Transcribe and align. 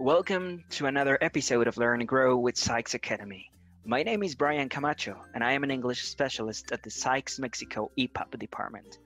Welcome 0.00 0.64
to 0.70 0.86
another 0.86 1.18
episode 1.20 1.68
of 1.68 1.76
Learn 1.76 2.00
and 2.00 2.08
Grow 2.08 2.38
with 2.38 2.56
Sykes 2.56 2.94
Academy. 2.94 3.52
My 3.84 4.02
name 4.02 4.22
is 4.22 4.34
Brian 4.34 4.70
Camacho, 4.70 5.14
and 5.34 5.44
I 5.44 5.52
am 5.52 5.62
an 5.62 5.70
English 5.70 6.04
specialist 6.04 6.72
at 6.72 6.82
the 6.82 6.90
Sykes 6.90 7.38
Mexico 7.38 7.90
EPUB 7.98 8.38
department. 8.38 8.96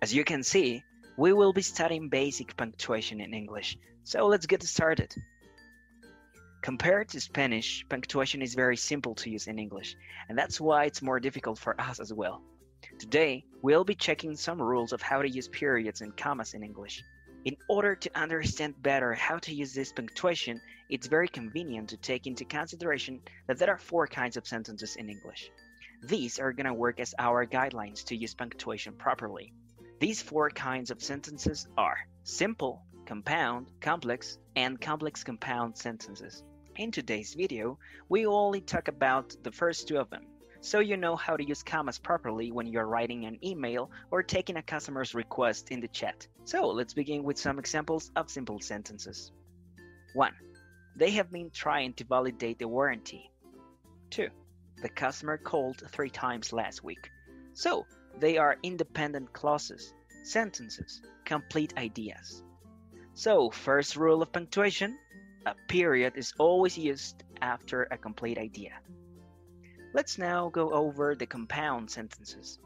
As 0.00 0.14
you 0.14 0.24
can 0.24 0.42
see, 0.42 0.82
we 1.18 1.34
will 1.34 1.52
be 1.52 1.60
studying 1.60 2.08
basic 2.08 2.56
punctuation 2.56 3.20
in 3.20 3.34
English, 3.34 3.76
so 4.04 4.26
let's 4.26 4.46
get 4.46 4.62
started. 4.62 5.14
Compared 6.62 7.10
to 7.10 7.20
Spanish, 7.20 7.84
punctuation 7.90 8.40
is 8.40 8.54
very 8.54 8.78
simple 8.78 9.14
to 9.16 9.28
use 9.28 9.48
in 9.48 9.58
English, 9.58 9.96
and 10.30 10.38
that's 10.38 10.58
why 10.58 10.86
it's 10.86 11.02
more 11.02 11.20
difficult 11.20 11.58
for 11.58 11.78
us 11.78 12.00
as 12.00 12.10
well. 12.10 12.40
Today, 12.98 13.44
we'll 13.60 13.84
be 13.84 13.94
checking 13.94 14.34
some 14.36 14.62
rules 14.62 14.94
of 14.94 15.02
how 15.02 15.20
to 15.20 15.28
use 15.28 15.48
periods 15.48 16.00
and 16.00 16.16
commas 16.16 16.54
in 16.54 16.62
English. 16.62 17.02
In 17.44 17.56
order 17.68 17.96
to 17.96 18.20
understand 18.20 18.80
better 18.84 19.14
how 19.14 19.38
to 19.38 19.52
use 19.52 19.74
this 19.74 19.92
punctuation, 19.92 20.60
it's 20.88 21.08
very 21.08 21.26
convenient 21.26 21.88
to 21.88 21.96
take 21.96 22.28
into 22.28 22.44
consideration 22.44 23.20
that 23.48 23.58
there 23.58 23.70
are 23.70 23.78
four 23.78 24.06
kinds 24.06 24.36
of 24.36 24.46
sentences 24.46 24.94
in 24.94 25.10
English. 25.10 25.50
These 26.04 26.38
are 26.38 26.52
going 26.52 26.66
to 26.66 26.74
work 26.74 27.00
as 27.00 27.16
our 27.18 27.44
guidelines 27.44 28.04
to 28.04 28.16
use 28.16 28.32
punctuation 28.32 28.94
properly. 28.94 29.52
These 29.98 30.22
four 30.22 30.50
kinds 30.50 30.92
of 30.92 31.02
sentences 31.02 31.66
are 31.76 31.98
simple, 32.22 32.84
compound, 33.06 33.72
complex, 33.80 34.38
and 34.54 34.80
complex 34.80 35.24
compound 35.24 35.76
sentences. 35.76 36.44
In 36.76 36.92
today's 36.92 37.34
video, 37.34 37.76
we 38.08 38.24
only 38.24 38.60
talk 38.60 38.86
about 38.86 39.34
the 39.42 39.52
first 39.52 39.88
two 39.88 39.98
of 39.98 40.10
them, 40.10 40.26
so 40.62 40.78
you 40.78 40.96
know 40.96 41.16
how 41.16 41.36
to 41.36 41.44
use 41.44 41.64
commas 41.64 41.98
properly 41.98 42.52
when 42.52 42.68
you're 42.68 42.86
writing 42.86 43.24
an 43.24 43.36
email 43.44 43.90
or 44.12 44.22
taking 44.22 44.56
a 44.56 44.62
customer's 44.62 45.12
request 45.12 45.72
in 45.72 45.80
the 45.80 45.88
chat. 45.88 46.28
So 46.44 46.68
let's 46.68 46.94
begin 46.94 47.24
with 47.24 47.36
some 47.36 47.58
examples 47.58 48.12
of 48.14 48.30
simple 48.30 48.60
sentences. 48.60 49.32
1. 50.14 50.32
They 50.94 51.10
have 51.10 51.32
been 51.32 51.50
trying 51.50 51.94
to 51.94 52.04
validate 52.04 52.60
the 52.60 52.68
warranty. 52.68 53.28
2. 54.10 54.28
The 54.82 54.88
customer 54.88 55.36
called 55.36 55.82
three 55.90 56.10
times 56.10 56.52
last 56.52 56.84
week. 56.84 57.10
So 57.54 57.84
they 58.20 58.38
are 58.38 58.56
independent 58.62 59.32
clauses, 59.32 59.92
sentences, 60.22 61.02
complete 61.24 61.74
ideas. 61.76 62.44
So, 63.14 63.50
first 63.50 63.96
rule 63.96 64.22
of 64.22 64.32
punctuation 64.32 64.96
a 65.44 65.54
period 65.66 66.12
is 66.16 66.32
always 66.38 66.78
used 66.78 67.24
after 67.40 67.88
a 67.90 67.98
complete 67.98 68.38
idea. 68.38 68.78
Let's 69.94 70.16
now 70.16 70.48
go 70.48 70.70
over 70.70 71.14
the 71.14 71.26
compound 71.26 71.90
sentences. 71.90 72.58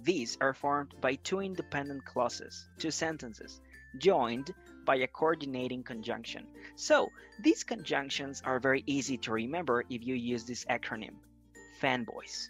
These 0.00 0.36
are 0.40 0.52
formed 0.52 0.94
by 1.00 1.14
two 1.16 1.40
independent 1.40 2.04
clauses, 2.04 2.68
two 2.78 2.90
sentences, 2.90 3.60
joined 3.96 4.54
by 4.84 4.96
a 4.96 5.06
coordinating 5.06 5.82
conjunction. 5.82 6.46
So, 6.76 7.08
these 7.42 7.64
conjunctions 7.64 8.42
are 8.44 8.60
very 8.60 8.84
easy 8.86 9.16
to 9.18 9.32
remember 9.32 9.84
if 9.88 10.06
you 10.06 10.14
use 10.14 10.44
this 10.44 10.66
acronym, 10.66 11.16
fanboys. 11.80 12.48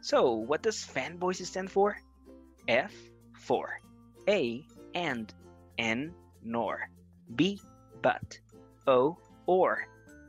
So, 0.00 0.34
what 0.34 0.62
does 0.62 0.84
fanboys 0.84 1.44
stand 1.44 1.70
for? 1.70 1.96
F 2.68 2.94
for 3.34 3.80
A 4.28 4.64
and 4.94 5.32
N 5.76 6.14
nor 6.42 6.88
B 7.34 7.60
but 8.00 8.38
O 8.86 9.18
or 9.46 9.86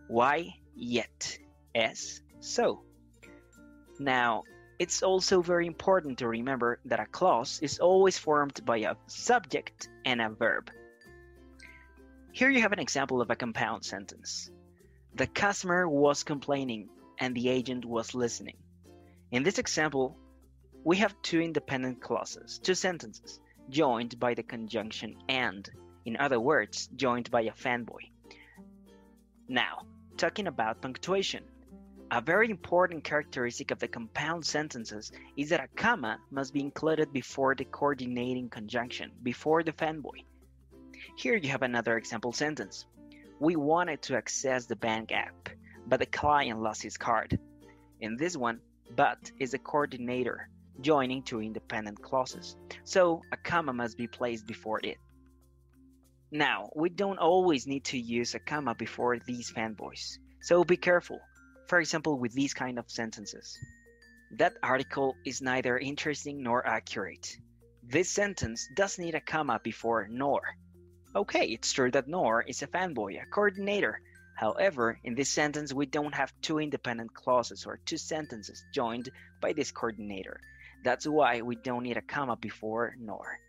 Y 0.09 0.55
yet 0.75 1.37
S 1.75 2.21
so 2.39 2.83
now, 3.99 4.43
it's 4.79 5.01
also 5.01 5.41
very 5.41 5.65
important 5.65 6.19
to 6.19 6.27
remember 6.27 6.79
that 6.85 6.99
a 6.99 7.05
clause 7.05 7.59
is 7.61 7.79
always 7.79 8.17
formed 8.17 8.63
by 8.63 8.77
a 8.77 8.95
subject 9.07 9.89
and 10.05 10.21
a 10.21 10.29
verb. 10.29 10.69
Here 12.31 12.49
you 12.49 12.61
have 12.61 12.73
an 12.73 12.79
example 12.79 13.21
of 13.21 13.31
a 13.31 13.35
compound 13.35 13.83
sentence. 13.83 14.51
The 15.15 15.25
customer 15.25 15.89
was 15.89 16.23
complaining 16.23 16.89
and 17.19 17.33
the 17.33 17.49
agent 17.49 17.85
was 17.85 18.13
listening. 18.13 18.57
In 19.31 19.41
this 19.41 19.57
example, 19.57 20.15
we 20.83 20.97
have 20.97 21.19
two 21.23 21.41
independent 21.41 21.99
clauses, 22.01 22.59
two 22.59 22.75
sentences, 22.75 23.39
joined 23.69 24.19
by 24.19 24.35
the 24.35 24.43
conjunction 24.43 25.17
and, 25.27 25.67
in 26.05 26.17
other 26.17 26.39
words, 26.39 26.87
joined 26.95 27.31
by 27.31 27.41
a 27.41 27.51
fanboy. 27.51 28.11
Now, 29.47 29.87
talking 30.17 30.47
about 30.47 30.81
punctuation. 30.81 31.43
A 32.09 32.21
very 32.21 32.49
important 32.49 33.03
characteristic 33.03 33.69
of 33.69 33.79
the 33.79 33.87
compound 33.89 34.45
sentences 34.45 35.11
is 35.35 35.49
that 35.49 35.59
a 35.59 35.67
comma 35.75 36.19
must 36.31 36.53
be 36.53 36.61
included 36.61 37.11
before 37.11 37.53
the 37.53 37.65
coordinating 37.65 38.49
conjunction, 38.49 39.11
before 39.23 39.61
the 39.61 39.73
fanboy. 39.73 40.23
Here 41.17 41.35
you 41.35 41.49
have 41.49 41.63
another 41.63 41.97
example 41.97 42.31
sentence. 42.31 42.85
We 43.39 43.57
wanted 43.57 44.01
to 44.03 44.15
access 44.15 44.65
the 44.65 44.77
bank 44.77 45.11
app, 45.11 45.49
but 45.85 45.99
the 45.99 46.05
client 46.05 46.61
lost 46.61 46.81
his 46.81 46.97
card. 46.97 47.37
In 47.99 48.15
this 48.15 48.37
one, 48.37 48.61
but 48.95 49.29
is 49.37 49.53
a 49.53 49.59
coordinator, 49.59 50.47
joining 50.79 51.23
two 51.23 51.41
independent 51.41 52.01
clauses, 52.01 52.55
so 52.85 53.21
a 53.33 53.37
comma 53.37 53.73
must 53.73 53.97
be 53.97 54.07
placed 54.07 54.47
before 54.47 54.79
it. 54.81 54.97
Now, 56.31 56.69
we 56.73 56.87
don't 56.89 57.19
always 57.19 57.67
need 57.67 57.83
to 57.85 57.99
use 57.99 58.33
a 58.33 58.39
comma 58.39 58.75
before 58.75 59.19
these 59.19 59.51
fanboys, 59.51 60.19
so 60.39 60.63
be 60.63 60.77
careful 60.77 61.19
for 61.67 61.79
example, 61.79 62.17
with 62.17 62.33
these 62.33 62.53
kind 62.53 62.79
of 62.79 62.89
sentences. 62.89 63.57
That 64.31 64.57
article 64.63 65.15
is 65.25 65.41
neither 65.41 65.77
interesting 65.77 66.43
nor 66.43 66.65
accurate. 66.65 67.37
This 67.83 68.09
sentence 68.09 68.67
does 68.75 68.99
need 68.99 69.15
a 69.15 69.21
comma 69.21 69.59
before 69.63 70.07
nor. 70.09 70.41
Okay, 71.15 71.45
it's 71.45 71.71
true 71.71 71.91
that 71.91 72.07
nor 72.07 72.41
is 72.43 72.61
a 72.61 72.67
fanboy, 72.67 73.21
a 73.21 73.25
coordinator. 73.25 74.01
However, 74.35 74.99
in 75.03 75.15
this 75.15 75.29
sentence, 75.29 75.73
we 75.73 75.85
don't 75.85 76.13
have 76.13 76.33
two 76.41 76.59
independent 76.59 77.13
clauses 77.13 77.65
or 77.65 77.79
two 77.85 77.97
sentences 77.97 78.63
joined 78.73 79.09
by 79.41 79.53
this 79.53 79.71
coordinator. 79.71 80.39
That's 80.83 81.07
why 81.07 81.41
we 81.41 81.55
don't 81.55 81.83
need 81.83 81.97
a 81.97 82.01
comma 82.01 82.35
before 82.35 82.95
nor. 82.99 83.39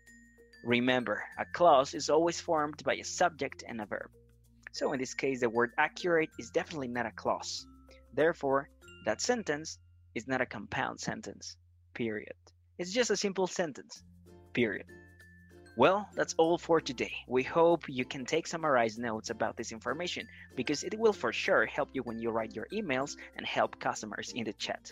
Remember, 0.63 1.23
a 1.37 1.45
clause 1.45 1.93
is 1.93 2.09
always 2.09 2.41
formed 2.41 2.83
by 2.83 2.95
a 2.95 3.03
subject 3.03 3.63
and 3.67 3.79
a 3.81 3.85
verb. 3.85 4.09
So 4.71 4.93
in 4.93 4.99
this 4.99 5.13
case, 5.13 5.41
the 5.41 5.49
word 5.49 5.71
accurate 5.77 6.29
is 6.39 6.49
definitely 6.49 6.89
not 6.89 7.05
a 7.05 7.11
clause. 7.11 7.65
Therefore, 8.19 8.69
that 9.05 9.21
sentence 9.21 9.79
is 10.13 10.27
not 10.27 10.41
a 10.41 10.45
compound 10.45 10.99
sentence. 10.99 11.55
Period. 11.93 12.35
It's 12.77 12.91
just 12.91 13.11
a 13.11 13.15
simple 13.15 13.47
sentence. 13.47 14.03
Period. 14.51 14.87
Well, 15.77 16.05
that's 16.15 16.35
all 16.37 16.57
for 16.57 16.81
today. 16.81 17.13
We 17.29 17.43
hope 17.43 17.87
you 17.87 18.03
can 18.03 18.25
take 18.25 18.45
summarized 18.45 18.99
notes 18.99 19.29
about 19.29 19.55
this 19.55 19.71
information 19.71 20.27
because 20.57 20.83
it 20.83 20.99
will 20.99 21.13
for 21.13 21.31
sure 21.31 21.65
help 21.65 21.91
you 21.93 22.03
when 22.03 22.19
you 22.19 22.31
write 22.31 22.53
your 22.53 22.67
emails 22.73 23.15
and 23.37 23.45
help 23.45 23.79
customers 23.79 24.33
in 24.35 24.43
the 24.43 24.51
chat. 24.51 24.91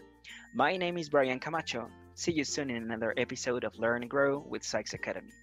My 0.56 0.78
name 0.78 0.98
is 0.98 1.10
Brian 1.10 1.42
Camacho. 1.42 1.90
See 2.16 2.32
you 2.32 2.46
soon 2.46 2.70
in 2.70 2.82
another 2.82 3.14
episode 3.18 3.66
of 3.66 3.78
Learn 3.78 4.04
and 4.04 4.10
Grow 4.10 4.40
with 4.40 4.64
Sykes 4.64 4.94
Academy. 4.94 5.34